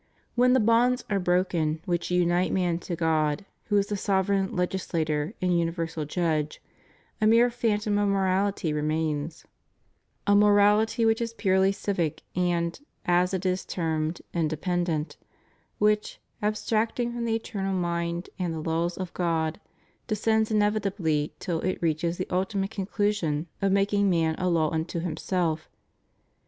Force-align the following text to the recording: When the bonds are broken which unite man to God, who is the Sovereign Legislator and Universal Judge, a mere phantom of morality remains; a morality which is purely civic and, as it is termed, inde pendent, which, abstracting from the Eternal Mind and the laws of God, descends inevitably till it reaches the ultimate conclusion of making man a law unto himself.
When 0.33 0.53
the 0.53 0.59
bonds 0.59 1.05
are 1.11 1.19
broken 1.19 1.79
which 1.85 2.09
unite 2.09 2.51
man 2.51 2.79
to 2.79 2.95
God, 2.95 3.45
who 3.65 3.77
is 3.77 3.85
the 3.85 3.95
Sovereign 3.95 4.55
Legislator 4.55 5.35
and 5.43 5.59
Universal 5.59 6.05
Judge, 6.05 6.59
a 7.21 7.27
mere 7.27 7.51
phantom 7.51 7.99
of 7.99 8.09
morality 8.09 8.73
remains; 8.73 9.45
a 10.25 10.33
morality 10.33 11.05
which 11.05 11.21
is 11.21 11.35
purely 11.35 11.71
civic 11.71 12.23
and, 12.35 12.79
as 13.05 13.31
it 13.31 13.45
is 13.45 13.63
termed, 13.63 14.23
inde 14.33 14.59
pendent, 14.59 15.17
which, 15.77 16.19
abstracting 16.41 17.13
from 17.13 17.25
the 17.25 17.35
Eternal 17.35 17.73
Mind 17.75 18.27
and 18.39 18.55
the 18.55 18.59
laws 18.59 18.97
of 18.97 19.13
God, 19.13 19.59
descends 20.07 20.49
inevitably 20.49 21.35
till 21.37 21.61
it 21.61 21.77
reaches 21.79 22.17
the 22.17 22.25
ultimate 22.31 22.71
conclusion 22.71 23.45
of 23.61 23.71
making 23.71 24.09
man 24.09 24.33
a 24.39 24.49
law 24.49 24.69
unto 24.71 24.99
himself. 24.99 25.69